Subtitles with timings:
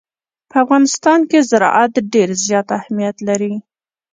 [0.49, 3.53] په افغانستان کې زراعت ډېر زیات اهمیت لري.